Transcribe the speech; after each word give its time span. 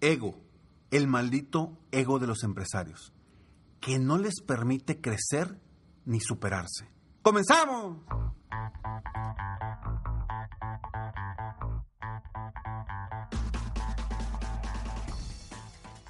ego, 0.00 0.34
el 0.90 1.06
maldito 1.06 1.78
ego 1.92 2.18
de 2.18 2.26
los 2.26 2.42
empresarios, 2.42 3.12
que 3.80 3.98
no 3.98 4.18
les 4.18 4.40
permite 4.40 5.00
crecer 5.00 5.60
ni 6.04 6.20
superarse. 6.20 6.88
¡Comenzamos! 7.22 7.98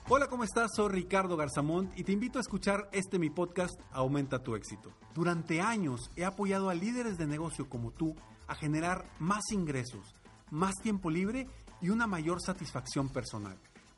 Hola, 0.09 0.27
¿cómo 0.29 0.43
estás? 0.43 0.71
Soy 0.75 0.89
Ricardo 0.89 1.37
Garzamont 1.37 1.97
y 1.97 2.03
te 2.03 2.13
invito 2.13 2.39
a 2.39 2.43
escuchar 2.43 2.89
este 2.93 3.19
mi 3.19 3.31
podcast 3.31 3.81
Aumenta 3.93 4.43
tu 4.43 4.57
éxito. 4.57 4.93
Durante 5.15 5.61
años 5.61 6.11
he 6.17 6.25
apoyado 6.25 6.69
a 6.69 6.75
líderes 6.75 7.17
de 7.17 7.27
negocio 7.27 7.69
como 7.69 7.93
tú 7.93 8.17
a 8.49 8.57
generar 8.57 9.05
más 9.21 9.53
ingresos, 9.53 10.15
más 10.51 10.75
tiempo 10.83 11.11
libre 11.11 11.47
y 11.81 11.91
una 11.91 12.09
mayor 12.09 12.41
satisfacción 12.41 13.09
personal. 13.09 13.57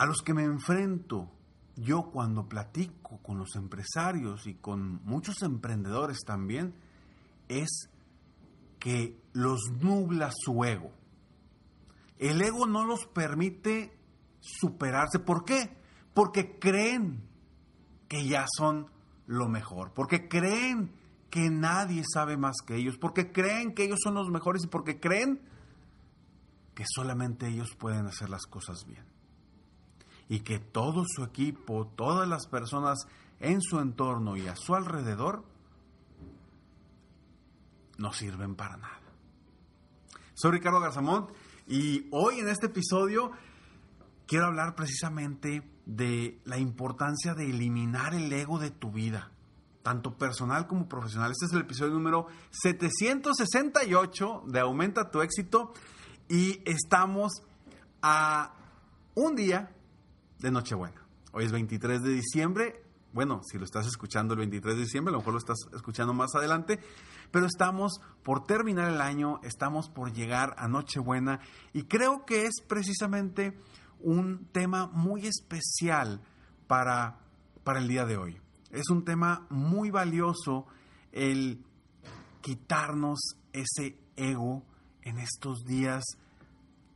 a 0.00 0.06
los 0.06 0.22
que 0.22 0.32
me 0.32 0.44
enfrento 0.44 1.30
yo 1.76 2.10
cuando 2.10 2.48
platico 2.48 3.18
con 3.18 3.36
los 3.36 3.54
empresarios 3.54 4.46
y 4.46 4.54
con 4.54 5.04
muchos 5.04 5.42
emprendedores 5.42 6.20
también 6.24 6.72
es 7.48 7.90
que 8.78 9.20
los 9.34 9.60
nubla 9.78 10.30
su 10.34 10.64
ego. 10.64 10.90
El 12.16 12.40
ego 12.40 12.66
no 12.66 12.86
los 12.86 13.04
permite 13.12 13.94
superarse. 14.40 15.18
¿Por 15.18 15.44
qué? 15.44 15.76
Porque 16.14 16.58
creen 16.58 17.22
que 18.08 18.26
ya 18.26 18.46
son 18.56 18.86
lo 19.26 19.50
mejor, 19.50 19.92
porque 19.92 20.28
creen 20.28 20.94
que 21.28 21.50
nadie 21.50 22.04
sabe 22.10 22.38
más 22.38 22.56
que 22.66 22.76
ellos, 22.76 22.96
porque 22.96 23.32
creen 23.32 23.74
que 23.74 23.84
ellos 23.84 24.00
son 24.02 24.14
los 24.14 24.30
mejores 24.30 24.64
y 24.64 24.68
porque 24.68 24.98
creen 24.98 25.42
que 26.74 26.84
solamente 26.88 27.48
ellos 27.48 27.76
pueden 27.78 28.06
hacer 28.06 28.30
las 28.30 28.46
cosas 28.46 28.86
bien. 28.86 29.09
Y 30.30 30.40
que 30.40 30.58
todo 30.58 31.04
su 31.06 31.24
equipo, 31.24 31.86
todas 31.94 32.26
las 32.26 32.46
personas 32.46 33.06
en 33.40 33.60
su 33.60 33.80
entorno 33.80 34.38
y 34.38 34.48
a 34.48 34.56
su 34.56 34.74
alrededor 34.74 35.44
no 37.98 38.14
sirven 38.14 38.54
para 38.54 38.78
nada. 38.78 39.00
Soy 40.34 40.52
Ricardo 40.52 40.80
Garzamont 40.80 41.28
y 41.68 42.08
hoy 42.12 42.38
en 42.38 42.48
este 42.48 42.66
episodio 42.66 43.30
quiero 44.26 44.46
hablar 44.46 44.74
precisamente 44.74 45.62
de 45.84 46.40
la 46.44 46.56
importancia 46.56 47.34
de 47.34 47.50
eliminar 47.50 48.14
el 48.14 48.32
ego 48.32 48.58
de 48.58 48.70
tu 48.70 48.90
vida, 48.90 49.30
tanto 49.82 50.16
personal 50.16 50.66
como 50.66 50.88
profesional. 50.88 51.32
Este 51.32 51.46
es 51.46 51.52
el 51.52 51.60
episodio 51.60 51.92
número 51.92 52.26
768 52.50 54.44
de 54.46 54.60
Aumenta 54.60 55.10
tu 55.10 55.20
éxito 55.20 55.74
y 56.28 56.62
estamos 56.64 57.42
a 58.00 58.54
un 59.14 59.34
día 59.34 59.74
de 60.40 60.50
Nochebuena. 60.50 61.06
Hoy 61.32 61.44
es 61.44 61.52
23 61.52 62.02
de 62.02 62.10
diciembre. 62.10 62.82
Bueno, 63.12 63.42
si 63.44 63.58
lo 63.58 63.64
estás 63.64 63.86
escuchando 63.86 64.34
el 64.34 64.38
23 64.38 64.74
de 64.74 64.82
diciembre, 64.82 65.10
a 65.10 65.12
lo 65.12 65.18
mejor 65.18 65.34
lo 65.34 65.38
estás 65.38 65.58
escuchando 65.74 66.14
más 66.14 66.34
adelante. 66.34 66.80
Pero 67.30 67.46
estamos 67.46 68.00
por 68.22 68.44
terminar 68.44 68.90
el 68.90 69.00
año, 69.00 69.40
estamos 69.42 69.88
por 69.88 70.12
llegar 70.12 70.54
a 70.58 70.68
Nochebuena 70.68 71.40
y 71.72 71.84
creo 71.84 72.24
que 72.24 72.46
es 72.46 72.62
precisamente 72.66 73.58
un 74.00 74.46
tema 74.52 74.86
muy 74.86 75.26
especial 75.26 76.22
para, 76.66 77.18
para 77.62 77.80
el 77.80 77.88
día 77.88 78.04
de 78.06 78.16
hoy. 78.16 78.40
Es 78.70 78.88
un 78.90 79.04
tema 79.04 79.46
muy 79.50 79.90
valioso 79.90 80.66
el 81.12 81.64
quitarnos 82.40 83.20
ese 83.52 83.98
ego 84.16 84.62
en 85.02 85.18
estos 85.18 85.64
días 85.64 86.04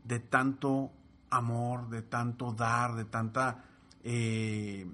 de 0.05 0.21
tanto 0.21 0.93
amor, 1.37 1.89
de 1.89 2.03
tanto 2.03 2.53
dar, 2.53 2.95
de 2.95 3.05
tanta 3.05 3.65
eh, 4.03 4.87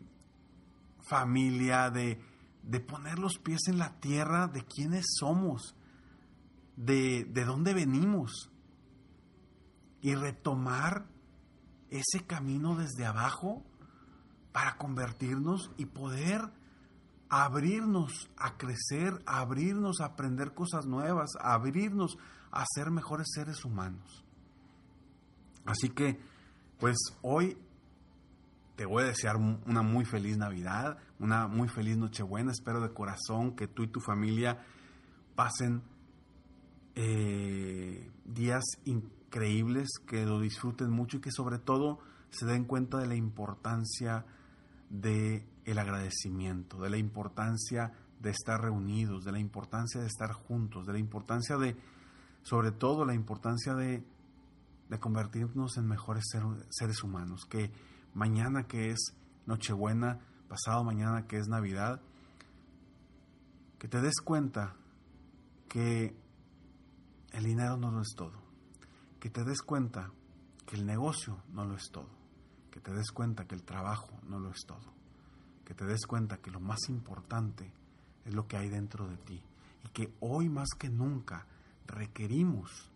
familia, 1.01 1.91
de, 1.91 2.21
de 2.63 2.81
poner 2.81 3.19
los 3.19 3.39
pies 3.39 3.69
en 3.69 3.79
la 3.79 4.01
tierra 4.01 4.49
de 4.49 4.65
quiénes 4.65 5.07
somos, 5.19 5.75
de, 6.77 7.25
de 7.25 7.45
dónde 7.45 7.75
venimos 7.75 8.51
y 10.01 10.15
retomar 10.15 11.07
ese 11.91 12.25
camino 12.27 12.77
desde 12.77 13.05
abajo 13.05 13.65
para 14.53 14.77
convertirnos 14.77 15.71
y 15.77 15.87
poder 15.87 16.51
abrirnos 17.29 18.29
a 18.37 18.57
crecer, 18.57 19.23
abrirnos 19.25 20.01
a 20.01 20.07
aprender 20.07 20.53
cosas 20.53 20.87
nuevas, 20.87 21.31
abrirnos 21.41 22.17
a 22.51 22.65
ser 22.75 22.91
mejores 22.91 23.29
seres 23.33 23.65
humanos. 23.65 24.25
Así 25.65 25.91
que, 25.91 26.21
pues 26.81 26.97
hoy 27.21 27.59
te 28.75 28.87
voy 28.87 29.03
a 29.03 29.07
desear 29.09 29.37
una 29.37 29.83
muy 29.83 30.07
feliz 30.07 30.39
Navidad, 30.39 30.97
una 31.19 31.47
muy 31.47 31.69
feliz 31.69 31.99
Nochebuena. 31.99 32.51
Espero 32.51 32.81
de 32.81 32.95
corazón 32.95 33.55
que 33.55 33.69
tú 33.69 33.83
y 33.83 33.89
tu 33.89 34.01
familia 34.01 34.65
pasen 35.35 35.83
eh, 36.95 38.11
días 38.25 38.65
increíbles, 38.87 39.89
que 40.07 40.25
lo 40.25 40.41
disfruten 40.41 40.91
mucho 40.91 41.19
y 41.19 41.21
que 41.21 41.31
sobre 41.31 41.59
todo 41.59 41.99
se 42.31 42.47
den 42.47 42.65
cuenta 42.65 42.97
de 42.97 43.07
la 43.07 43.15
importancia 43.15 44.25
de 44.89 45.47
el 45.67 45.79
agradecimiento, 45.79 46.81
de 46.81 46.89
la 46.89 46.97
importancia 46.97 47.93
de 48.21 48.31
estar 48.31 48.63
reunidos, 48.63 49.25
de 49.25 49.33
la 49.33 49.39
importancia 49.39 50.01
de 50.01 50.07
estar 50.07 50.33
juntos, 50.33 50.87
de 50.87 50.95
la 50.95 50.99
importancia 50.99 51.59
de, 51.59 51.77
sobre 52.43 52.73
todo, 52.73 53.05
la 53.05 53.15
importancia 53.15 53.75
de, 53.75 54.03
de 54.91 54.99
convertirnos 54.99 55.77
en 55.77 55.87
mejores 55.87 56.25
seres 56.71 57.03
humanos, 57.05 57.47
que 57.49 57.71
mañana 58.13 58.65
que 58.65 58.91
es 58.91 59.15
Nochebuena, 59.47 60.19
pasado 60.49 60.83
mañana 60.83 61.29
que 61.29 61.39
es 61.39 61.47
Navidad, 61.47 62.03
que 63.79 63.87
te 63.87 64.01
des 64.01 64.21
cuenta 64.21 64.75
que 65.69 66.17
el 67.31 67.45
dinero 67.45 67.77
no 67.77 67.93
lo 67.93 68.03
es 68.03 68.15
todo, 68.17 68.43
que 69.21 69.31
te 69.31 69.45
des 69.45 69.63
cuenta 69.63 70.11
que 70.67 70.75
el 70.75 70.85
negocio 70.85 71.41
no 71.53 71.65
lo 71.65 71.77
es 71.77 71.89
todo, 71.93 72.11
que 72.73 72.81
te 72.81 72.93
des 72.93 73.13
cuenta 73.13 73.47
que 73.47 73.55
el 73.55 73.63
trabajo 73.63 74.19
no 74.29 74.41
lo 74.41 74.51
es 74.51 74.67
todo, 74.67 74.93
que 75.65 75.73
te 75.73 75.85
des 75.85 76.05
cuenta 76.05 76.39
que 76.39 76.51
lo 76.51 76.59
más 76.59 76.89
importante 76.89 77.73
es 78.25 78.35
lo 78.35 78.49
que 78.49 78.57
hay 78.57 78.69
dentro 78.69 79.07
de 79.07 79.17
ti 79.19 79.41
y 79.85 79.89
que 79.91 80.13
hoy 80.19 80.49
más 80.49 80.71
que 80.77 80.91
nunca 80.91 81.47
requerimos 81.87 82.91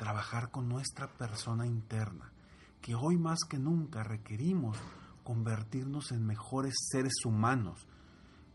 trabajar 0.00 0.50
con 0.50 0.66
nuestra 0.66 1.08
persona 1.08 1.66
interna, 1.66 2.32
que 2.80 2.94
hoy 2.94 3.18
más 3.18 3.40
que 3.46 3.58
nunca 3.58 4.02
requerimos 4.02 4.78
convertirnos 5.24 6.10
en 6.12 6.26
mejores 6.26 6.72
seres 6.90 7.26
humanos, 7.26 7.86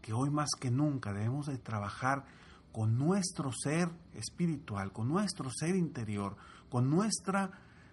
que 0.01 0.11
hoy 0.11 0.31
más 0.31 0.49
que 0.59 0.71
nunca 0.71 1.13
debemos 1.13 1.45
de 1.45 1.59
trabajar 1.59 2.25
con 2.71 2.97
nuestro 2.97 3.51
ser 3.51 3.91
espiritual, 4.15 4.91
con 4.91 5.07
nuestro 5.07 5.51
ser 5.51 5.75
interior, 5.75 6.35
con 6.71 6.89
nuestra 6.89 7.51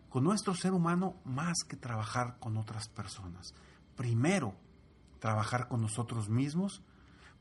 con 0.08 0.24
nuestro 0.24 0.54
ser 0.54 0.72
humano 0.72 1.16
más 1.26 1.58
que 1.69 1.76
trabajar 1.76 2.38
con 2.38 2.56
otras 2.56 2.88
personas. 2.88 3.49
Primero, 3.96 4.54
trabajar 5.20 5.69
con 5.69 5.82
nosotros 5.82 6.31
mismos 6.31 6.82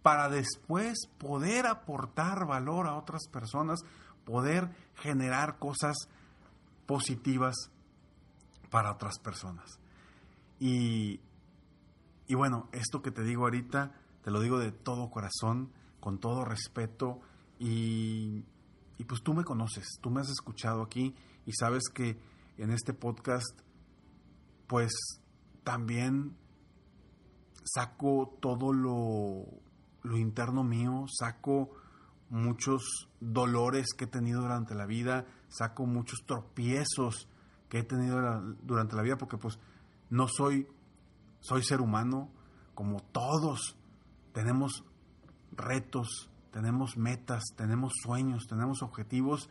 para 0.02 0.28
después 0.28 1.08
poder 1.18 1.68
aportar 1.68 2.46
valor 2.46 2.88
a 2.88 2.96
otras 2.96 3.28
personas, 3.32 3.80
poder 4.26 4.70
generar 4.96 5.60
cosas 5.60 5.96
positivas 6.86 7.56
para 8.70 8.92
otras 8.92 9.20
personas. 9.20 9.80
Y, 10.60 11.20
y 12.28 12.36
bueno, 12.36 12.70
esto 12.72 13.02
que 13.02 13.12
te 13.12 13.24
digo 13.24 13.44
ahorita, 13.44 13.92
te 14.24 14.32
lo 14.32 14.40
digo 14.40 14.60
de 14.60 14.72
todo 14.72 15.10
corazón, 15.10 15.72
con 16.00 16.20
todo 16.20 16.46
respeto, 16.46 17.20
y, 17.60 18.44
y 18.98 19.06
pues 19.06 19.22
tú 19.22 19.34
me 19.34 19.44
conoces, 19.44 20.00
tú 20.02 20.10
me 20.10 20.22
has 20.22 20.30
escuchado 20.30 20.82
aquí 20.82 21.16
y 21.46 21.54
sabes 21.54 21.84
que 21.94 22.20
en 22.58 22.72
este 22.72 22.94
podcast, 22.94 23.60
pues 24.68 24.92
también 25.64 26.36
saco 27.64 28.38
todo 28.42 28.74
lo, 28.74 29.46
lo 30.04 30.18
interno 30.18 30.64
mío, 30.64 31.06
saco 31.08 31.72
muchos 32.32 33.10
dolores 33.20 33.88
que 33.96 34.06
he 34.06 34.08
tenido 34.08 34.42
durante 34.42 34.74
la 34.74 34.86
vida, 34.86 35.26
saco 35.50 35.86
muchos 35.86 36.24
tropiezos 36.26 37.28
que 37.70 37.80
he 37.80 37.84
tenido 37.84 38.20
durante 38.64 38.96
la 38.96 39.02
vida, 39.02 39.18
porque 39.18 39.38
pues 39.38 39.60
no 40.10 40.28
soy, 40.28 40.68
soy 41.42 41.64
ser 41.64 41.82
humano, 41.82 42.30
como 42.74 43.02
todos. 43.12 43.76
Tenemos 44.34 44.84
retos, 45.52 46.30
tenemos 46.52 46.98
metas, 46.98 47.44
tenemos 47.56 47.94
sueños, 48.02 48.48
tenemos 48.48 48.82
objetivos 48.82 49.50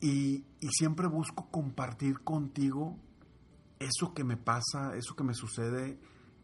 y, 0.00 0.44
y, 0.60 0.68
siempre 0.70 1.08
busco 1.08 1.48
compartir 1.50 2.20
contigo 2.20 2.96
eso 3.80 4.14
que 4.14 4.22
me 4.22 4.36
pasa, 4.36 4.94
eso 4.96 5.16
que 5.16 5.24
me 5.24 5.34
sucede 5.34 5.98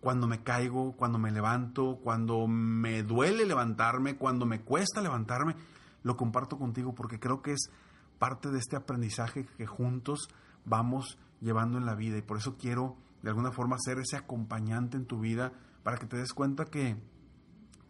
cuando 0.05 0.27
me 0.27 0.43
caigo, 0.43 0.93
cuando 0.99 1.19
me 1.19 1.33
levanto, 1.33 1.99
cuando 2.05 2.47
me 2.47 3.03
duele 3.03 3.47
levantarme, 3.47 4.19
cuando 4.19 4.45
me 4.45 4.61
cuesta 4.61 5.01
levantarme, 5.01 5.57
lo 6.03 6.19
comparto 6.19 6.59
contigo 6.59 6.95
porque 6.95 7.19
creo 7.19 7.41
que 7.41 7.53
es 7.53 7.71
parte 8.19 8.51
de 8.51 8.59
este 8.59 8.77
aprendizaje 8.77 9.47
que 9.57 9.67
juntos 9.67 10.29
vamos 10.67 11.19
llevando 11.41 11.79
en 11.79 11.87
la 11.87 11.95
vida 11.95 12.19
y 12.19 12.23
por 12.23 12.37
eso 12.37 12.59
quiero 12.59 12.99
de 13.23 13.31
alguna 13.31 13.51
forma 13.51 13.79
ser 13.79 13.99
ese 13.99 14.19
acompañante 14.19 14.99
en 14.99 15.07
tu 15.07 15.21
vida 15.21 15.55
para 15.83 15.97
que 15.97 16.05
te 16.05 16.19
des 16.19 16.35
cuenta 16.35 16.67
que 16.67 17.03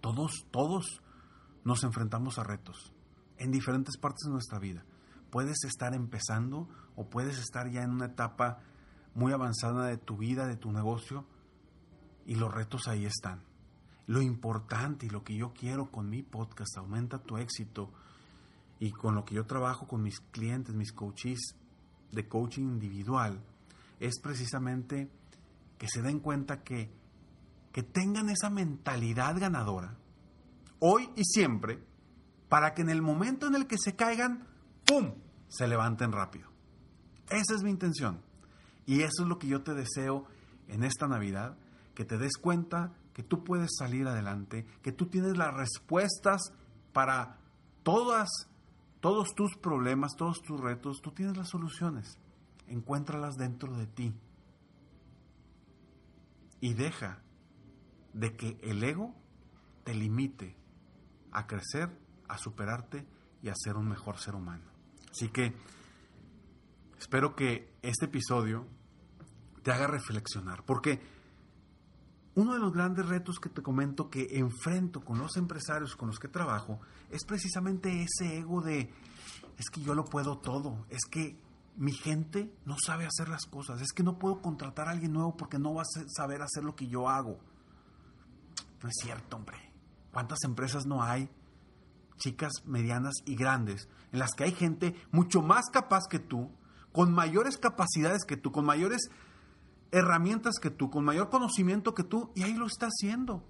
todos, 0.01 0.47
todos 0.53 1.03
nos 1.65 1.83
enfrentamos 1.83 2.39
a 2.39 2.45
retos 2.45 2.93
en 3.39 3.51
diferentes 3.51 3.97
partes 3.97 4.27
de 4.27 4.33
nuestra 4.33 4.61
vida. 4.61 4.85
Puedes 5.31 5.65
estar 5.65 5.95
empezando 5.95 6.69
o 6.95 7.11
puedes 7.11 7.41
estar 7.41 7.69
ya 7.73 7.83
en 7.83 7.91
una 7.91 8.07
etapa 8.07 8.61
muy 9.17 9.33
avanzada 9.33 9.87
de 9.87 9.97
tu 9.97 10.17
vida, 10.17 10.47
de 10.47 10.57
tu 10.57 10.71
negocio, 10.71 11.27
y 12.27 12.35
los 12.35 12.53
retos 12.53 12.89
ahí 12.89 13.05
están. 13.05 13.43
Lo 14.07 14.21
importante 14.21 15.07
y 15.07 15.11
lo 15.11 15.25
que 15.25 15.37
yo 15.37 15.53
quiero 15.53 15.91
con 15.91 16.11
mi 16.11 16.23
podcast, 16.23 16.77
aumenta 16.77 17.19
tu 17.19 17.37
éxito, 17.39 17.93
y 18.79 18.91
con 18.91 19.15
lo 19.15 19.25
que 19.25 19.35
yo 19.35 19.47
trabajo 19.47 19.87
con 19.87 20.03
mis 20.03 20.21
clientes, 20.21 20.75
mis 20.75 20.93
coaches 20.93 21.55
de 22.13 22.29
coaching 22.29 22.63
individual, 22.63 23.41
es 24.01 24.21
precisamente 24.21 25.11
que 25.79 25.89
se 25.89 26.03
den 26.03 26.21
cuenta 26.21 26.63
que, 26.63 26.93
que 27.73 27.83
tengan 27.83 28.29
esa 28.29 28.51
mentalidad 28.51 29.39
ganadora, 29.39 29.97
hoy 30.81 31.09
y 31.17 31.25
siempre, 31.25 31.83
para 32.49 32.75
que 32.75 32.83
en 32.83 32.91
el 32.91 33.03
momento 33.03 33.47
en 33.47 33.55
el 33.55 33.67
que 33.67 33.79
se 33.79 33.97
caigan, 33.97 34.47
¡pum!, 34.87 35.15
se 35.49 35.67
levanten 35.67 36.13
rápido. 36.13 36.49
Esa 37.31 37.55
es 37.55 37.63
mi 37.63 37.71
intención. 37.71 38.21
Y 38.87 39.01
eso 39.01 39.23
es 39.23 39.29
lo 39.29 39.39
que 39.39 39.47
yo 39.47 39.63
te 39.63 39.73
deseo 39.73 40.27
en 40.69 40.85
esta 40.85 41.09
Navidad, 41.09 41.57
que 41.95 42.05
te 42.05 42.19
des 42.19 42.37
cuenta 42.37 42.93
que 43.13 43.23
tú 43.23 43.45
puedes 43.45 43.71
salir 43.79 44.07
adelante, 44.07 44.67
que 44.83 44.93
tú 44.93 45.07
tienes 45.07 45.37
las 45.37 45.55
respuestas 45.55 46.53
para 46.93 47.39
todas, 47.83 48.29
todos 49.01 49.35
tus 49.35 49.57
problemas, 49.57 50.17
todos 50.17 50.43
tus 50.43 50.61
retos, 50.61 51.01
tú 51.01 51.13
tienes 51.13 51.37
las 51.37 51.49
soluciones. 51.49 52.19
Encuéntralas 52.67 53.37
dentro 53.37 53.77
de 53.77 53.87
ti. 53.87 54.15
Y 56.61 56.75
deja 56.75 57.23
de 58.15 58.37
que 58.37 58.59
el 58.63 58.83
ego 58.83 59.15
te 59.85 59.95
limite 59.95 60.57
a 61.31 61.47
crecer, 61.47 61.91
a 62.29 62.39
superarte 62.39 63.07
y 63.43 63.49
a 63.49 63.55
ser 63.55 63.77
un 63.77 63.89
mejor 63.89 64.19
ser 64.19 64.35
humano. 64.35 64.65
Así 65.11 65.29
que 65.29 65.55
espero 66.99 67.37
que 67.37 67.73
este 67.83 68.07
episodio 68.07 68.67
te 69.63 69.73
haga 69.73 69.87
reflexionar, 69.87 70.65
porque 70.65 71.01
uno 72.37 72.55
de 72.55 72.59
los 72.59 72.73
grandes 72.73 73.07
retos 73.07 73.39
que 73.39 73.49
te 73.49 73.63
comento 73.63 74.11
que 74.11 74.27
enfrento 74.39 75.05
con 75.05 75.19
los 75.19 75.37
empresarios 75.37 75.95
con 75.97 76.09
los 76.09 76.19
que 76.19 76.29
trabajo 76.29 76.81
es 77.11 77.25
precisamente 77.25 78.03
ese 78.03 78.39
ego 78.39 78.61
de, 78.61 78.93
es 79.57 79.71
que 79.71 79.81
yo 79.81 79.95
lo 79.95 80.05
puedo 80.05 80.39
todo, 80.39 80.85
es 80.89 81.05
que 81.05 81.39
mi 81.77 81.93
gente 81.93 82.53
no 82.65 82.77
sabe 82.85 83.07
hacer 83.07 83.29
las 83.29 83.47
cosas, 83.47 83.81
es 83.81 83.93
que 83.93 84.03
no 84.03 84.19
puedo 84.19 84.41
contratar 84.41 84.89
a 84.89 84.93
alguien 84.93 85.13
nuevo 85.13 85.37
porque 85.37 85.59
no 85.59 85.75
va 85.75 85.83
a 85.83 86.07
saber 86.09 86.43
hacer 86.43 86.65
lo 86.65 86.77
que 86.77 86.87
yo 86.87 87.09
hago. 87.09 87.39
No 88.83 88.89
es 88.89 88.95
cierto, 89.01 89.37
hombre. 89.37 89.57
¿Cuántas 90.13 90.45
empresas 90.45 90.87
no 90.87 91.03
hay 91.03 91.29
chicas 92.17 92.53
medianas 92.65 93.15
y 93.25 93.35
grandes, 93.35 93.89
en 94.13 94.19
las 94.19 94.33
que 94.35 94.45
hay 94.45 94.53
gente 94.53 94.95
mucho 95.11 95.43
más 95.43 95.67
capaz 95.73 96.05
que 96.09 96.19
tú, 96.19 96.51
con 96.93 97.13
mayores 97.13 97.59
capacidades 97.59 98.25
que 98.25 98.37
tú, 98.37 98.53
con 98.53 98.65
mayores 98.65 99.11
herramientas 99.95 100.57
que 100.61 100.71
tú, 100.71 100.91
con 100.91 101.05
mayor 101.05 101.31
conocimiento 101.31 101.95
que 101.95 102.03
tú, 102.03 102.33
y 102.35 102.43
ahí 102.43 102.55
lo 102.55 102.67
está 102.67 102.87
haciendo. 102.87 103.45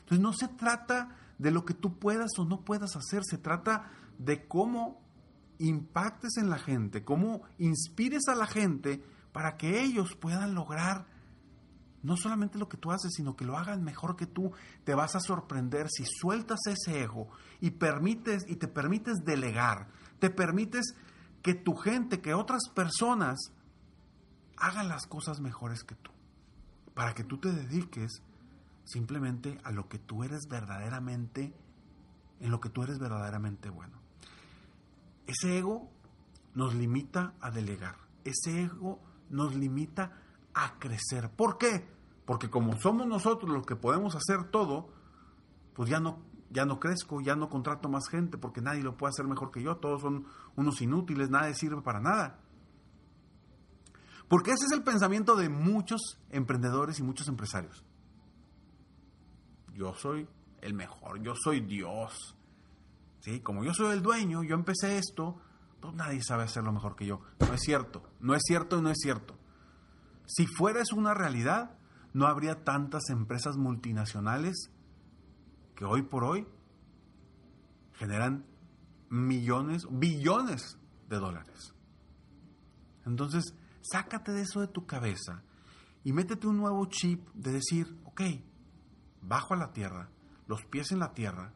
Entonces 0.00 0.20
no 0.20 0.32
se 0.32 0.48
trata 0.48 1.16
de 1.38 1.52
lo 1.52 1.64
que 1.64 1.74
tú 1.74 1.98
puedas 1.98 2.32
o 2.38 2.44
no 2.44 2.64
puedas 2.64 2.96
hacer, 2.96 3.22
se 3.24 3.38
trata 3.38 3.90
de 4.18 4.46
cómo 4.46 5.00
impactes 5.58 6.36
en 6.36 6.50
la 6.50 6.58
gente, 6.58 7.04
cómo 7.04 7.42
inspires 7.58 8.28
a 8.28 8.34
la 8.34 8.46
gente 8.46 9.02
para 9.32 9.56
que 9.56 9.82
ellos 9.82 10.16
puedan 10.16 10.54
lograr 10.54 11.06
no 12.02 12.16
solamente 12.16 12.58
lo 12.58 12.68
que 12.68 12.76
tú 12.76 12.92
haces, 12.92 13.12
sino 13.14 13.36
que 13.36 13.44
lo 13.44 13.56
hagan 13.56 13.82
mejor 13.82 14.16
que 14.16 14.26
tú, 14.26 14.52
te 14.84 14.94
vas 14.94 15.16
a 15.16 15.20
sorprender 15.20 15.88
si 15.90 16.04
sueltas 16.04 16.60
ese 16.66 17.02
ego 17.02 17.28
y 17.60 17.70
permites 17.70 18.44
y 18.48 18.56
te 18.56 18.68
permites 18.68 19.24
delegar, 19.24 19.88
te 20.18 20.30
permites 20.30 20.94
que 21.42 21.54
tu 21.54 21.74
gente, 21.74 22.20
que 22.20 22.34
otras 22.34 22.68
personas 22.74 23.52
hagan 24.56 24.88
las 24.88 25.06
cosas 25.06 25.40
mejores 25.40 25.84
que 25.84 25.94
tú, 25.94 26.10
para 26.94 27.14
que 27.14 27.24
tú 27.24 27.38
te 27.38 27.52
dediques 27.52 28.22
simplemente 28.84 29.58
a 29.64 29.72
lo 29.72 29.88
que 29.88 29.98
tú 29.98 30.22
eres 30.22 30.46
verdaderamente 30.48 31.52
en 32.40 32.50
lo 32.50 32.60
que 32.60 32.68
tú 32.68 32.82
eres 32.82 32.98
verdaderamente 32.98 33.70
bueno. 33.70 33.98
Ese 35.26 35.58
ego 35.58 35.90
nos 36.54 36.74
limita 36.74 37.34
a 37.40 37.50
delegar. 37.50 37.96
Ese 38.24 38.64
ego 38.64 39.00
nos 39.30 39.54
limita 39.54 40.12
a 40.54 40.78
crecer. 40.78 41.30
¿Por 41.30 41.58
qué? 41.58 41.86
Porque 42.24 42.50
como 42.50 42.78
somos 42.78 43.06
nosotros 43.06 43.50
los 43.50 43.66
que 43.66 43.76
podemos 43.76 44.14
hacer 44.14 44.50
todo, 44.50 44.88
pues 45.74 45.88
ya 45.90 46.00
no, 46.00 46.18
ya 46.50 46.64
no 46.64 46.80
crezco, 46.80 47.20
ya 47.20 47.36
no 47.36 47.48
contrato 47.48 47.88
más 47.88 48.08
gente, 48.08 48.38
porque 48.38 48.60
nadie 48.60 48.82
lo 48.82 48.96
puede 48.96 49.10
hacer 49.10 49.26
mejor 49.26 49.50
que 49.50 49.62
yo, 49.62 49.76
todos 49.76 50.02
son 50.02 50.26
unos 50.56 50.80
inútiles, 50.80 51.30
nadie 51.30 51.54
sirve 51.54 51.82
para 51.82 52.00
nada. 52.00 52.40
Porque 54.28 54.50
ese 54.50 54.66
es 54.66 54.72
el 54.72 54.82
pensamiento 54.82 55.36
de 55.36 55.48
muchos 55.48 56.18
emprendedores 56.30 56.98
y 56.98 57.02
muchos 57.02 57.28
empresarios. 57.28 57.84
Yo 59.72 59.94
soy 59.94 60.26
el 60.60 60.74
mejor, 60.74 61.22
yo 61.22 61.34
soy 61.34 61.60
Dios. 61.60 62.36
¿Sí? 63.20 63.40
Como 63.40 63.64
yo 63.64 63.72
soy 63.72 63.92
el 63.92 64.02
dueño, 64.02 64.42
yo 64.42 64.54
empecé 64.54 64.98
esto, 64.98 65.40
pues 65.80 65.94
nadie 65.94 66.22
sabe 66.22 66.44
hacerlo 66.44 66.72
mejor 66.72 66.96
que 66.96 67.06
yo. 67.06 67.20
No 67.40 67.54
es 67.54 67.60
cierto, 67.60 68.02
no 68.20 68.34
es 68.34 68.42
cierto 68.44 68.78
y 68.78 68.82
no 68.82 68.90
es 68.90 68.98
cierto. 69.00 69.36
Si 70.26 70.46
fuera 70.46 70.82
una 70.94 71.14
realidad, 71.14 71.76
no 72.12 72.26
habría 72.26 72.64
tantas 72.64 73.10
empresas 73.10 73.56
multinacionales 73.56 74.70
que 75.76 75.84
hoy 75.84 76.02
por 76.02 76.24
hoy 76.24 76.46
generan 77.94 78.44
millones, 79.08 79.86
billones 79.90 80.78
de 81.08 81.16
dólares. 81.18 81.74
Entonces, 83.04 83.54
sácate 83.90 84.32
de 84.32 84.42
eso 84.42 84.60
de 84.60 84.68
tu 84.68 84.86
cabeza 84.86 85.42
y 86.04 86.12
métete 86.12 86.46
un 86.46 86.56
nuevo 86.56 86.86
chip 86.86 87.28
de 87.34 87.52
decir, 87.52 87.98
ok, 88.04 88.22
bajo 89.22 89.54
a 89.54 89.56
la 89.56 89.72
tierra, 89.72 90.10
los 90.46 90.64
pies 90.64 90.92
en 90.92 91.00
la 91.00 91.12
tierra, 91.12 91.52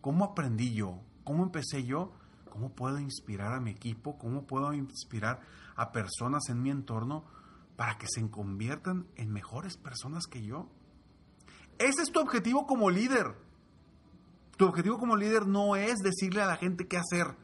¿cómo 0.00 0.24
aprendí 0.24 0.74
yo? 0.74 1.00
¿Cómo 1.24 1.42
empecé 1.42 1.84
yo? 1.84 2.12
¿Cómo 2.48 2.74
puedo 2.74 2.98
inspirar 2.98 3.52
a 3.52 3.60
mi 3.60 3.70
equipo? 3.70 4.18
¿Cómo 4.18 4.46
puedo 4.46 4.72
inspirar 4.72 5.40
a 5.76 5.92
personas 5.92 6.48
en 6.48 6.62
mi 6.62 6.70
entorno 6.70 7.24
para 7.80 7.96
que 7.96 8.06
se 8.06 8.28
conviertan 8.28 9.06
en 9.16 9.32
mejores 9.32 9.78
personas 9.78 10.26
que 10.26 10.42
yo. 10.42 10.68
Ese 11.78 12.02
es 12.02 12.12
tu 12.12 12.20
objetivo 12.20 12.66
como 12.66 12.90
líder. 12.90 13.34
Tu 14.58 14.66
objetivo 14.66 14.98
como 14.98 15.16
líder 15.16 15.46
no 15.46 15.76
es 15.76 16.00
decirle 16.00 16.42
a 16.42 16.46
la 16.46 16.56
gente 16.56 16.86
qué 16.86 16.98
hacer. 16.98 17.34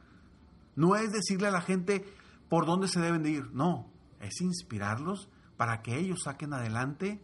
No 0.75 0.95
es 0.95 1.11
decirle 1.11 1.47
a 1.47 1.51
la 1.51 1.61
gente 1.61 2.05
por 2.49 2.67
dónde 2.67 2.87
se 2.87 2.99
deben 2.99 3.23
de 3.23 3.31
ir. 3.31 3.51
No, 3.51 3.89
es 4.19 4.41
inspirarlos 4.41 5.29
para 5.57 5.81
que 5.81 5.97
ellos 5.97 6.21
saquen 6.23 6.53
adelante 6.53 7.23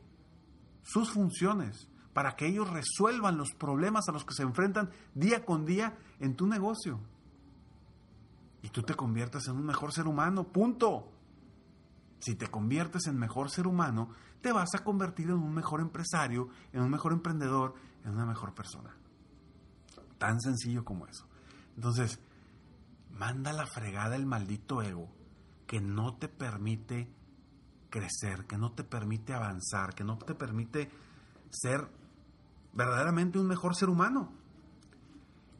sus 0.83 1.11
funciones, 1.11 1.89
para 2.13 2.35
que 2.35 2.47
ellos 2.47 2.69
resuelvan 2.69 3.37
los 3.37 3.53
problemas 3.53 4.07
a 4.07 4.11
los 4.11 4.25
que 4.25 4.33
se 4.33 4.43
enfrentan 4.43 4.91
día 5.13 5.45
con 5.45 5.65
día 5.65 5.97
en 6.19 6.35
tu 6.35 6.47
negocio. 6.47 6.99
Y 8.61 8.69
tú 8.69 8.81
te 8.83 8.95
conviertas 8.95 9.47
en 9.47 9.55
un 9.55 9.65
mejor 9.65 9.93
ser 9.93 10.07
humano, 10.07 10.45
punto. 10.45 11.11
Si 12.19 12.35
te 12.35 12.47
conviertes 12.47 13.07
en 13.07 13.17
mejor 13.17 13.49
ser 13.49 13.67
humano, 13.67 14.09
te 14.41 14.51
vas 14.51 14.73
a 14.75 14.83
convertir 14.83 15.27
en 15.27 15.35
un 15.35 15.53
mejor 15.53 15.81
empresario, 15.81 16.49
en 16.71 16.81
un 16.81 16.89
mejor 16.89 17.11
emprendedor, 17.11 17.75
en 18.05 18.11
una 18.11 18.25
mejor 18.25 18.53
persona. 18.53 18.95
Tan 20.17 20.39
sencillo 20.39 20.85
como 20.85 21.07
eso. 21.07 21.27
Entonces, 21.75 22.19
manda 23.11 23.51
la 23.51 23.65
fregada 23.65 24.15
el 24.15 24.25
maldito 24.25 24.81
ego 24.81 25.09
que 25.73 25.81
no 25.81 26.17
te 26.17 26.27
permite 26.27 27.09
crecer, 27.89 28.45
que 28.45 28.59
no 28.59 28.73
te 28.73 28.83
permite 28.83 29.33
avanzar, 29.33 29.95
que 29.95 30.03
no 30.03 30.19
te 30.19 30.35
permite 30.35 30.91
ser 31.49 31.89
verdaderamente 32.73 33.39
un 33.39 33.47
mejor 33.47 33.75
ser 33.75 33.89
humano. 33.89 34.31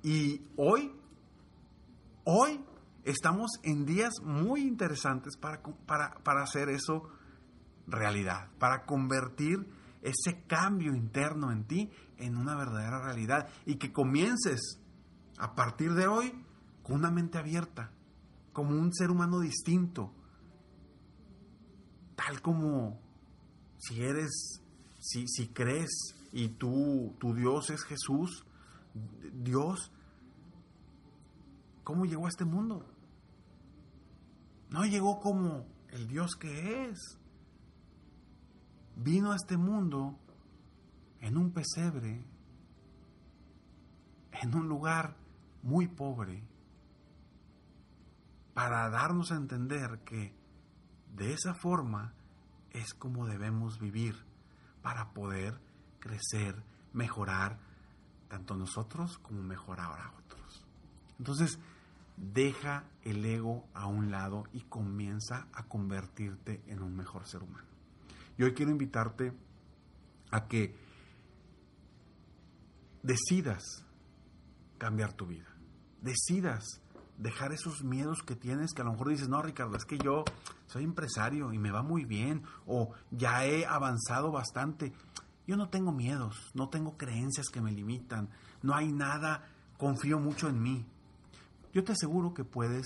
Y 0.04 0.40
hoy, 0.56 0.94
hoy 2.26 2.64
Estamos 3.06 3.52
en 3.64 3.86
días 3.86 4.14
muy 4.24 4.62
interesantes 4.62 5.36
para, 5.36 5.62
para, 6.24 6.42
hacer 6.42 6.70
eso 6.70 7.10
realidad, 7.86 8.48
para 8.60 8.86
convertir 8.86 9.68
ese 10.02 10.46
cambio 10.48 10.96
interno 10.96 11.52
en 11.52 11.66
ti 11.66 11.92
en 12.18 12.38
una 12.38 12.56
verdadera 12.56 13.04
realidad 13.04 13.50
y 13.66 13.76
que 13.76 13.92
comiences 13.92 14.80
a 15.38 15.54
partir 15.54 15.94
de 15.96 16.08
hoy 16.08 16.32
con 16.82 16.96
una 16.96 17.12
mente 17.12 17.38
abierta, 17.38 17.92
como 18.54 18.80
un 18.80 18.94
ser 18.94 19.12
humano 19.12 19.40
distinto, 19.40 20.14
tal 22.16 22.42
como 22.42 23.00
si 23.78 24.02
eres, 24.02 24.62
si, 25.00 25.28
si 25.28 25.48
crees 25.48 25.90
y 26.32 26.50
tú, 26.50 27.16
tu 27.20 27.34
Dios 27.34 27.70
es 27.72 27.84
Jesús, 27.84 28.46
Dios, 29.34 29.92
¿cómo 31.84 32.06
llegó 32.06 32.28
a 32.28 32.30
este 32.30 32.46
mundo? 32.46 32.86
No 34.70 34.86
llegó 34.86 35.20
como 35.20 35.66
el 35.90 36.08
Dios 36.08 36.36
que 36.36 36.90
es. 36.90 37.20
Vino 38.96 39.32
a 39.32 39.36
este 39.36 39.58
mundo 39.58 40.18
en 41.20 41.38
un 41.38 41.52
pesebre, 41.52 42.24
en 44.42 44.56
un 44.56 44.68
lugar 44.68 45.16
muy 45.62 45.88
pobre, 45.88 46.44
para 48.54 48.90
darnos 48.90 49.32
a 49.32 49.36
entender 49.36 50.00
que 50.06 50.36
de 51.16 51.34
esa 51.34 51.54
forma 51.54 52.14
es 52.72 52.94
como 52.94 53.26
debemos 53.26 53.80
vivir 53.80 54.16
para 54.82 55.14
poder 55.14 55.60
crecer, 56.00 56.62
mejorar, 56.92 57.60
tanto 58.28 58.56
nosotros 58.56 59.18
como 59.20 59.42
mejorar 59.42 60.00
a 60.00 60.12
otros. 60.18 60.66
Entonces, 61.20 61.60
deja 62.18 62.84
el 63.04 63.24
ego 63.26 63.68
a 63.74 63.88
un 63.88 64.12
lado 64.12 64.44
y 64.54 64.62
comienza 64.62 65.48
a 65.54 65.64
convertirte 65.64 66.62
en 66.68 66.82
un 66.82 66.96
mejor 66.96 67.28
ser 67.28 67.44
humano. 67.44 67.68
Y 68.38 68.44
hoy 68.44 68.54
quiero 68.54 68.72
invitarte 68.72 69.34
a 70.32 70.48
que 70.48 70.76
decidas 73.04 73.86
cambiar 74.78 75.14
tu 75.14 75.28
vida, 75.28 75.48
decidas 76.02 76.82
dejar 77.18 77.54
esos 77.54 77.84
miedos 77.84 78.24
que 78.24 78.36
tienes 78.36 78.74
que 78.74 78.82
a 78.82 78.86
lo 78.86 78.92
mejor 78.92 79.10
dices, 79.10 79.30
no, 79.30 79.42
Ricardo, 79.42 79.78
es 79.78 79.86
que 79.86 79.98
yo 79.98 80.24
soy 80.66 80.84
empresario 80.84 81.54
y 81.54 81.60
me 81.60 81.72
va 81.72 81.84
muy 81.84 82.06
bien 82.06 82.44
o 82.66 82.92
ya 83.12 83.46
he 83.46 83.66
avanzado 83.66 84.32
bastante. 84.32 84.94
Yo 85.46 85.58
no 85.58 85.70
tengo 85.70 85.92
miedos, 85.92 86.52
no 86.54 86.70
tengo 86.70 86.98
creencias 86.98 87.48
que 87.50 87.62
me 87.62 87.72
limitan, 87.72 88.30
no 88.62 88.76
hay 88.76 88.92
nada, 88.92 89.48
confío 89.78 90.20
mucho 90.20 90.48
en 90.48 90.62
mí. 90.62 90.86
Yo 91.74 91.84
te 91.84 91.92
aseguro 91.92 92.34
que 92.34 92.44
puedes 92.44 92.86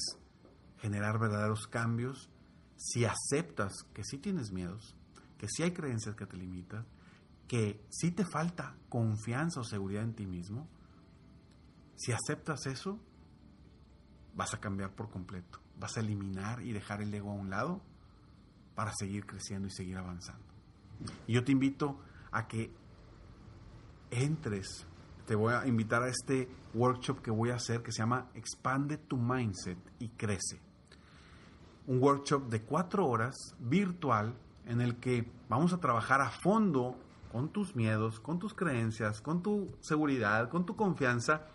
generar 0.80 1.20
verdaderos 1.20 1.68
cambios 1.68 2.30
si 2.76 3.06
aceptas 3.06 3.74
que 3.94 4.04
sí 4.04 4.18
tienes 4.18 4.52
miedos, 4.52 4.96
que 5.38 5.48
sí 5.48 5.64
hay 5.64 5.72
creencias 5.72 6.16
que 6.16 6.26
te 6.26 6.38
limitan, 6.38 6.86
que 7.48 7.84
sí 7.90 8.12
te 8.12 8.26
falta 8.26 8.76
confianza 8.90 9.62
o 9.62 9.64
seguridad 9.64 10.04
en 10.04 10.14
ti 10.14 10.26
mismo. 10.26 10.68
Si 11.96 12.12
aceptas 12.12 12.66
eso, 12.68 13.00
vas 14.38 14.54
a 14.54 14.60
cambiar 14.60 14.92
por 14.92 15.10
completo. 15.10 15.60
Vas 15.78 15.98
a 15.98 16.00
eliminar 16.00 16.62
y 16.62 16.72
dejar 16.72 17.02
el 17.02 17.14
ego 17.14 17.32
a 17.32 17.34
un 17.34 17.50
lado 17.50 17.82
para 18.76 18.94
seguir 18.94 19.26
creciendo 19.26 19.68
y 19.68 19.72
seguir 19.72 19.98
avanzando. 19.98 20.46
Y 21.26 21.34
yo 21.34 21.44
te 21.44 21.52
invito 21.52 22.00
a 22.32 22.48
que 22.48 22.72
entres, 24.12 24.86
te 25.26 25.36
voy 25.36 25.54
a 25.54 25.66
invitar 25.68 26.04
a 26.04 26.08
este 26.08 26.48
workshop 26.74 27.22
que 27.22 27.32
voy 27.32 27.50
a 27.50 27.56
hacer 27.56 27.82
que 27.82 27.92
se 27.92 28.00
llama 28.00 28.30
Expande 28.36 28.98
tu 28.98 29.18
Mindset 29.18 29.80
y 30.00 30.10
Crece. 30.10 30.62
Un 31.88 32.02
workshop 32.02 32.48
de 32.50 32.62
cuatro 32.62 33.08
horas 33.08 33.36
virtual 33.60 34.36
en 34.66 34.82
el 34.82 34.98
que 34.98 35.32
vamos 35.50 35.74
a 35.74 35.80
trabajar 35.80 36.22
a 36.22 36.30
fondo 36.30 36.96
con 37.32 37.50
tus 37.50 37.76
miedos, 37.76 38.20
con 38.20 38.38
tus 38.40 38.54
creencias, 38.54 39.22
con 39.22 39.42
tu 39.42 39.76
seguridad, 39.80 40.50
con 40.50 40.66
tu 40.66 40.76
confianza 40.76 41.48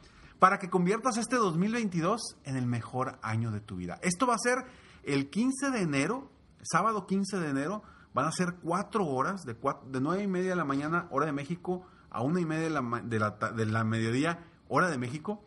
para 0.43 0.59
que 0.59 0.69
conviertas 0.69 1.17
este 1.19 1.37
2022 1.37 2.21
en 2.43 2.57
el 2.57 2.67
mejor 2.67 3.17
año 3.23 3.53
de 3.53 3.61
tu 3.61 3.77
vida. 3.77 4.01
Esto 4.03 4.27
va 4.27 4.35
a 4.35 4.39
ser 4.39 4.65
el 5.05 5.31
15 5.31 5.71
de 5.71 5.83
enero, 5.83 6.33
sábado 6.63 7.07
15 7.07 7.39
de 7.39 7.49
enero, 7.49 7.85
van 8.13 8.27
a 8.27 8.33
ser 8.33 8.57
cuatro 8.61 9.07
horas, 9.07 9.45
de, 9.45 9.55
de 9.55 10.01
9 10.01 10.25
y 10.25 10.27
media 10.27 10.51
de 10.51 10.57
la 10.57 10.65
mañana, 10.65 11.07
hora 11.13 11.27
de 11.27 11.33
México, 11.33 11.87
a 12.11 12.25
una 12.25 12.41
y 12.41 12.45
media 12.45 12.65
de 12.65 12.71
la, 12.71 12.83
de 13.05 13.21
la, 13.21 13.31
de 13.31 13.67
la 13.67 13.85
mediodía, 13.85 14.45
hora 14.67 14.91
de 14.91 14.99
México. 14.99 15.45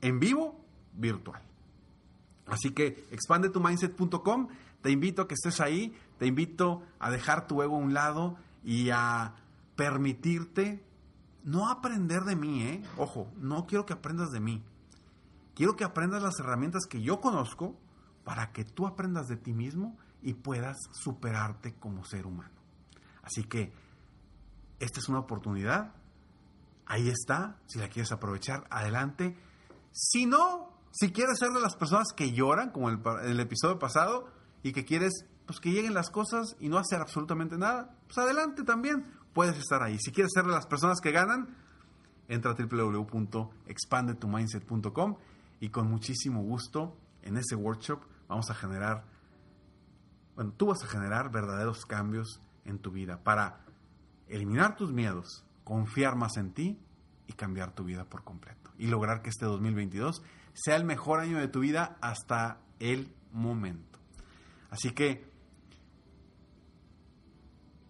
en 0.00 0.20
vivo, 0.20 0.60
virtual. 0.92 1.42
Así 2.46 2.72
que 2.72 3.06
expandetumindset.com, 3.10 4.48
te 4.82 4.90
invito 4.90 5.22
a 5.22 5.28
que 5.28 5.34
estés 5.34 5.60
ahí, 5.60 5.96
te 6.18 6.26
invito 6.26 6.82
a 6.98 7.10
dejar 7.10 7.46
tu 7.46 7.62
ego 7.62 7.76
a 7.76 7.78
un 7.78 7.94
lado 7.94 8.36
y 8.62 8.90
a 8.90 9.34
permitirte 9.76 10.84
no 11.44 11.68
aprender 11.68 12.22
de 12.22 12.36
mí, 12.36 12.62
¿eh? 12.62 12.82
Ojo, 12.96 13.30
no 13.36 13.66
quiero 13.66 13.86
que 13.86 13.92
aprendas 13.92 14.30
de 14.30 14.40
mí. 14.40 14.64
Quiero 15.54 15.76
que 15.76 15.84
aprendas 15.84 16.22
las 16.22 16.40
herramientas 16.40 16.86
que 16.88 17.02
yo 17.02 17.20
conozco 17.20 17.78
para 18.24 18.50
que 18.52 18.64
tú 18.64 18.86
aprendas 18.86 19.28
de 19.28 19.36
ti 19.36 19.52
mismo 19.52 19.96
y 20.22 20.32
puedas 20.34 20.76
superarte 20.90 21.74
como 21.74 22.04
ser 22.04 22.26
humano. 22.26 22.54
Así 23.22 23.44
que 23.44 23.72
esta 24.80 24.98
es 24.98 25.08
una 25.08 25.20
oportunidad. 25.20 25.92
Ahí 26.86 27.08
está. 27.08 27.58
Si 27.66 27.78
la 27.78 27.88
quieres 27.88 28.10
aprovechar, 28.10 28.66
adelante. 28.70 29.36
Si 29.92 30.26
no, 30.26 30.72
si 30.90 31.12
quieres 31.12 31.38
ser 31.38 31.50
de 31.50 31.60
las 31.60 31.76
personas 31.76 32.08
que 32.16 32.32
lloran, 32.32 32.70
como 32.70 32.88
el, 32.88 33.00
el 33.24 33.38
episodio 33.38 33.78
pasado, 33.78 34.28
y 34.62 34.72
que 34.72 34.84
quieres 34.84 35.26
pues, 35.46 35.60
que 35.60 35.70
lleguen 35.70 35.94
las 35.94 36.10
cosas 36.10 36.56
y 36.58 36.68
no 36.68 36.78
hacer 36.78 37.00
absolutamente 37.00 37.58
nada, 37.58 37.96
pues 38.06 38.18
adelante 38.18 38.64
también 38.64 39.06
puedes 39.34 39.58
estar 39.58 39.82
ahí. 39.82 39.98
Si 39.98 40.12
quieres 40.12 40.32
ser 40.32 40.44
de 40.44 40.52
las 40.52 40.66
personas 40.66 41.00
que 41.00 41.10
ganan, 41.10 41.56
entra 42.28 42.52
a 42.52 42.54
www.expandetumindset.com 42.54 45.16
y 45.60 45.68
con 45.68 45.90
muchísimo 45.90 46.42
gusto 46.42 46.96
en 47.22 47.36
ese 47.36 47.54
workshop 47.56 48.00
vamos 48.28 48.50
a 48.50 48.54
generar, 48.54 49.04
bueno, 50.36 50.52
tú 50.56 50.66
vas 50.66 50.82
a 50.82 50.86
generar 50.86 51.30
verdaderos 51.30 51.84
cambios 51.84 52.40
en 52.64 52.78
tu 52.78 52.90
vida 52.90 53.22
para 53.22 53.60
eliminar 54.28 54.76
tus 54.76 54.92
miedos, 54.92 55.44
confiar 55.64 56.16
más 56.16 56.36
en 56.36 56.52
ti 56.52 56.78
y 57.26 57.32
cambiar 57.34 57.74
tu 57.74 57.84
vida 57.84 58.04
por 58.04 58.24
completo. 58.24 58.70
Y 58.78 58.86
lograr 58.86 59.22
que 59.22 59.30
este 59.30 59.46
2022 59.46 60.22
sea 60.54 60.76
el 60.76 60.84
mejor 60.84 61.20
año 61.20 61.38
de 61.38 61.48
tu 61.48 61.60
vida 61.60 61.96
hasta 62.00 62.60
el 62.78 63.12
momento. 63.32 63.98
Así 64.70 64.90
que 64.90 65.33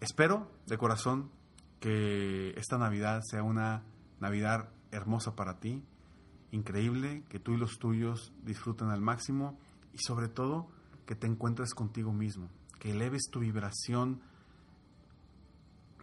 espero 0.05 0.47
de 0.67 0.77
corazón 0.77 1.31
que 1.79 2.51
esta 2.59 2.77
Navidad 2.77 3.21
sea 3.23 3.41
una 3.41 3.81
Navidad 4.19 4.69
hermosa 4.91 5.35
para 5.35 5.59
ti, 5.59 5.83
increíble, 6.51 7.23
que 7.27 7.39
tú 7.39 7.53
y 7.53 7.57
los 7.57 7.79
tuyos 7.79 8.31
disfruten 8.43 8.89
al 8.89 9.01
máximo 9.01 9.57
y 9.93 9.97
sobre 9.97 10.27
todo 10.27 10.67
que 11.07 11.15
te 11.15 11.25
encuentres 11.25 11.73
contigo 11.73 12.13
mismo, 12.13 12.49
que 12.79 12.91
eleves 12.91 13.29
tu 13.31 13.39
vibración 13.39 14.21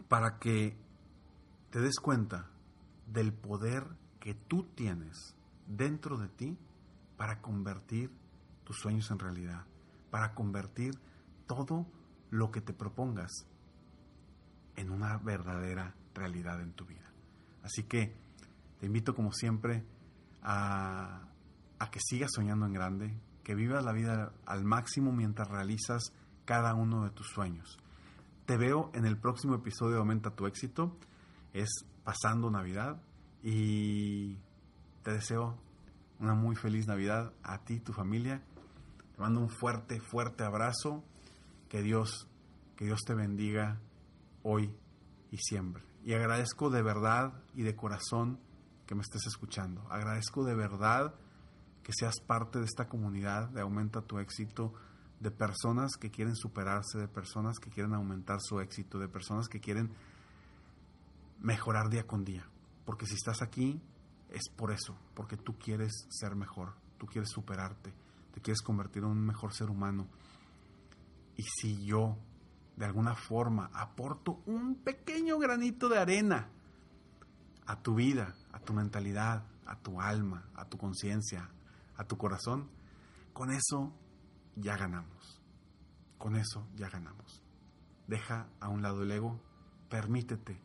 para 0.09 0.37
que 0.37 0.75
te 1.69 1.79
des 1.79 1.95
cuenta 2.01 2.49
del 3.07 3.31
poder 3.31 3.85
que 4.19 4.33
tú 4.33 4.63
tienes 4.75 5.37
dentro 5.65 6.17
de 6.17 6.27
ti 6.27 6.57
para 7.15 7.39
convertir 7.41 8.11
tus 8.65 8.79
sueños 8.79 9.09
en 9.11 9.19
realidad, 9.19 9.65
para 10.11 10.33
convertir 10.33 10.91
todo 11.47 11.87
lo 12.31 12.51
que 12.51 12.59
te 12.59 12.73
propongas 12.73 13.47
en 14.75 14.91
una 14.91 15.17
verdadera 15.17 15.95
realidad 16.13 16.61
en 16.61 16.73
tu 16.73 16.85
vida. 16.85 17.09
Así 17.63 17.83
que 17.83 18.13
te 18.79 18.85
invito 18.85 19.15
como 19.15 19.31
siempre 19.31 19.83
a, 20.41 21.21
que 21.91 21.99
sigas 21.99 22.31
soñando 22.33 22.65
en 22.65 22.73
grande, 22.73 23.13
que 23.43 23.55
vivas 23.55 23.83
la 23.83 23.91
vida 23.91 24.33
al 24.45 24.63
máximo 24.63 25.11
mientras 25.11 25.47
realizas 25.49 26.13
cada 26.45 26.73
uno 26.73 27.03
de 27.03 27.11
tus 27.11 27.27
sueños. 27.27 27.77
Te 28.45 28.57
veo 28.57 28.89
en 28.93 29.05
el 29.05 29.17
próximo 29.17 29.55
episodio 29.55 29.93
de 29.93 29.99
Aumenta 29.99 30.31
tu 30.31 30.47
éxito. 30.47 30.97
Es 31.53 31.69
pasando 32.03 32.49
Navidad 32.49 33.01
y 33.41 34.37
te 35.03 35.11
deseo 35.11 35.57
una 36.19 36.33
muy 36.33 36.55
feliz 36.55 36.87
Navidad 36.87 37.33
a 37.43 37.59
ti 37.59 37.75
y 37.75 37.79
tu 37.79 37.93
familia. 37.93 38.41
Te 39.15 39.21
mando 39.21 39.39
un 39.39 39.49
fuerte, 39.49 39.99
fuerte 39.99 40.43
abrazo. 40.43 41.03
Que 41.69 41.81
Dios, 41.81 42.27
que 42.75 42.85
Dios 42.85 43.01
te 43.05 43.13
bendiga 43.13 43.79
hoy 44.43 44.73
y 45.31 45.37
siempre. 45.37 45.83
Y 46.03 46.13
agradezco 46.13 46.69
de 46.69 46.81
verdad 46.81 47.33
y 47.55 47.63
de 47.63 47.75
corazón 47.75 48.39
que 48.85 48.95
me 48.95 49.01
estés 49.01 49.25
escuchando. 49.25 49.85
Agradezco 49.89 50.43
de 50.43 50.55
verdad 50.55 51.15
que 51.81 51.93
seas 51.93 52.19
parte 52.19 52.59
de 52.59 52.65
esta 52.65 52.87
comunidad 52.87 53.49
de 53.49 53.61
Aumenta 53.61 54.01
tu 54.01 54.19
éxito, 54.19 54.73
de 55.19 55.31
personas 55.31 55.95
que 55.99 56.11
quieren 56.11 56.35
superarse, 56.35 56.97
de 56.97 57.07
personas 57.07 57.57
que 57.59 57.69
quieren 57.69 57.93
aumentar 57.93 58.39
su 58.41 58.59
éxito, 58.59 58.99
de 58.99 59.07
personas 59.07 59.47
que 59.47 59.59
quieren 59.59 59.91
mejorar 61.39 61.89
día 61.89 62.05
con 62.05 62.23
día. 62.23 62.45
Porque 62.85 63.05
si 63.05 63.15
estás 63.15 63.41
aquí 63.41 63.81
es 64.29 64.49
por 64.49 64.71
eso, 64.71 64.97
porque 65.13 65.37
tú 65.37 65.57
quieres 65.57 66.07
ser 66.09 66.35
mejor, 66.35 66.73
tú 66.97 67.05
quieres 67.05 67.29
superarte, 67.29 67.93
te 68.33 68.41
quieres 68.41 68.61
convertir 68.61 69.03
en 69.03 69.09
un 69.09 69.25
mejor 69.25 69.53
ser 69.53 69.69
humano. 69.69 70.07
Y 71.37 71.43
si 71.43 71.85
yo 71.85 72.17
de 72.75 72.85
alguna 72.85 73.15
forma 73.15 73.69
aporto 73.73 74.41
un 74.45 74.75
pequeño 74.75 75.37
granito 75.37 75.89
de 75.89 75.99
arena 75.99 76.49
a 77.65 77.81
tu 77.81 77.95
vida, 77.95 78.35
a 78.51 78.59
tu 78.59 78.73
mentalidad, 78.73 79.43
a 79.65 79.75
tu 79.77 80.01
alma, 80.01 80.49
a 80.55 80.65
tu 80.65 80.77
conciencia, 80.77 81.49
a 81.95 82.03
tu 82.03 82.17
corazón, 82.17 82.69
con 83.31 83.51
eso 83.51 83.93
ya 84.55 84.77
ganamos. 84.77 85.41
Con 86.17 86.35
eso 86.35 86.67
ya 86.75 86.89
ganamos. 86.89 87.43
Deja 88.07 88.47
a 88.59 88.69
un 88.69 88.81
lado 88.81 89.03
el 89.03 89.11
ego, 89.11 89.39
permítete 89.89 90.61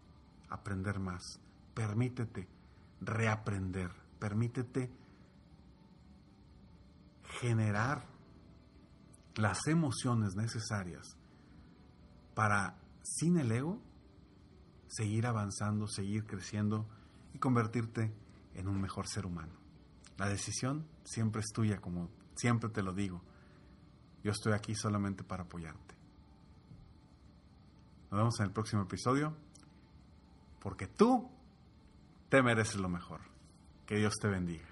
aprender 0.48 0.98
más, 0.98 1.40
permítete 1.74 2.48
reaprender, 3.00 3.90
permítete 4.18 4.90
generar 7.40 8.04
las 9.36 9.66
emociones 9.66 10.34
necesarias 10.34 11.16
para, 12.38 12.76
sin 13.02 13.36
el 13.36 13.50
ego, 13.50 13.80
seguir 14.86 15.26
avanzando, 15.26 15.88
seguir 15.88 16.24
creciendo 16.24 16.86
y 17.34 17.40
convertirte 17.40 18.14
en 18.54 18.68
un 18.68 18.80
mejor 18.80 19.08
ser 19.08 19.26
humano. 19.26 19.54
La 20.18 20.28
decisión 20.28 20.86
siempre 21.02 21.40
es 21.40 21.48
tuya, 21.52 21.80
como 21.80 22.08
siempre 22.36 22.70
te 22.70 22.84
lo 22.84 22.92
digo. 22.92 23.24
Yo 24.22 24.30
estoy 24.30 24.52
aquí 24.52 24.76
solamente 24.76 25.24
para 25.24 25.42
apoyarte. 25.42 25.96
Nos 28.12 28.20
vemos 28.20 28.38
en 28.38 28.46
el 28.46 28.52
próximo 28.52 28.82
episodio, 28.82 29.34
porque 30.60 30.86
tú 30.86 31.28
te 32.28 32.40
mereces 32.40 32.76
lo 32.76 32.88
mejor. 32.88 33.20
Que 33.84 33.96
Dios 33.96 34.14
te 34.14 34.28
bendiga. 34.28 34.67